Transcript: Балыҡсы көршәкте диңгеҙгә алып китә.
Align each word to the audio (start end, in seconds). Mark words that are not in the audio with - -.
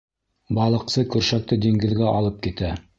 Балыҡсы 0.59 1.05
көршәкте 1.17 1.61
диңгеҙгә 1.67 2.13
алып 2.19 2.45
китә. 2.49 2.77